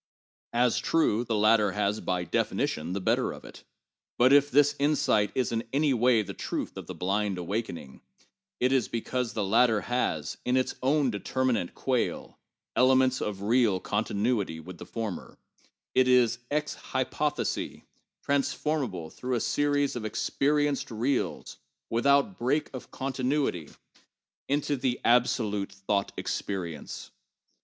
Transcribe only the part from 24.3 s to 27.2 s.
into the absolute thought experience.